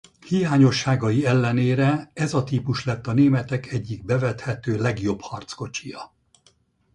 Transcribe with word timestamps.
Hiányosságai 0.27 1.25
ellenére 1.25 2.11
ez 2.13 2.33
a 2.33 2.43
típus 2.43 2.85
lett 2.85 3.07
a 3.07 3.13
németek 3.13 3.71
egyik 3.71 4.03
bevethető 4.05 4.77
legjobb 4.77 5.19
harckocsija. 5.21 6.11